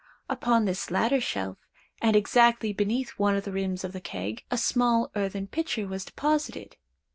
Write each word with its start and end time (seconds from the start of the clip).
Upon 0.27 0.65
this 0.65 0.89
latter 0.89 1.21
shelf, 1.21 1.59
and 2.01 2.15
exactly 2.15 2.73
beneath 2.73 3.11
one 3.19 3.35
of 3.35 3.43
the 3.43 3.51
rims 3.51 3.83
of 3.83 3.93
the 3.93 4.01
keg, 4.01 4.43
a 4.49 4.57
small 4.57 5.11
earthern 5.15 5.45
pitcher 5.45 5.87
was 5.87 6.05
deposited. 6.05 6.75